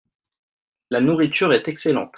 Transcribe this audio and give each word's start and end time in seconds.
La 0.89 0.99
nourriture 0.99 1.53
est 1.53 1.67
excellente. 1.67 2.09